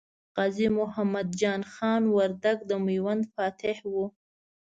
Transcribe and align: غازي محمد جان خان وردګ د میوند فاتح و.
غازي 0.35 0.67
محمد 0.79 1.27
جان 1.39 1.61
خان 1.73 2.03
وردګ 2.15 2.57
د 2.69 2.71
میوند 2.85 3.23
فاتح 3.33 3.77
و. 3.93 3.93